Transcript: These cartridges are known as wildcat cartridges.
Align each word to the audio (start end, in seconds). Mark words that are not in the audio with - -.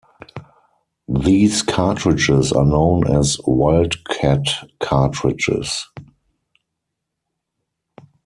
These 1.07 1.61
cartridges 1.61 2.51
are 2.51 2.65
known 2.65 3.05
as 3.07 3.37
wildcat 3.45 4.47
cartridges. 4.79 5.85